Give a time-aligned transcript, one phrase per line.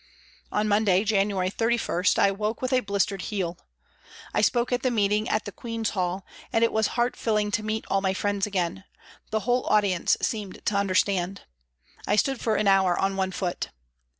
[0.51, 3.59] On Monday, January 31, I woke with a blistered heel.
[4.33, 7.61] I spoke at the meeting at the Queen's Hall, and it was heart filling to
[7.61, 8.83] meet all my friends again;
[9.29, 11.41] the whole audience seemed to understand.
[12.07, 13.69] I stood for an hour on one foot.